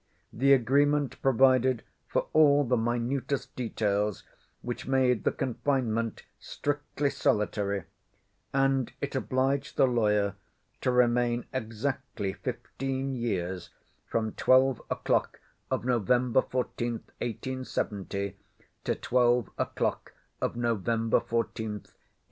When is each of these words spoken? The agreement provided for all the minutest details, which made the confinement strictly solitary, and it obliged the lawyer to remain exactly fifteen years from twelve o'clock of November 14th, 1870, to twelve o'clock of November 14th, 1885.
The 0.33 0.51
agreement 0.51 1.21
provided 1.21 1.83
for 2.07 2.25
all 2.33 2.63
the 2.63 2.75
minutest 2.75 3.55
details, 3.55 4.23
which 4.63 4.87
made 4.87 5.25
the 5.25 5.31
confinement 5.31 6.23
strictly 6.39 7.11
solitary, 7.11 7.83
and 8.51 8.91
it 8.99 9.13
obliged 9.13 9.77
the 9.77 9.85
lawyer 9.85 10.33
to 10.81 10.91
remain 10.91 11.45
exactly 11.53 12.33
fifteen 12.33 13.15
years 13.15 13.69
from 14.07 14.31
twelve 14.31 14.81
o'clock 14.89 15.39
of 15.69 15.85
November 15.85 16.41
14th, 16.41 17.01
1870, 17.21 18.35
to 18.85 18.95
twelve 18.95 19.51
o'clock 19.59 20.13
of 20.41 20.55
November 20.55 21.19
14th, 21.19 21.93
1885. 21.93 21.97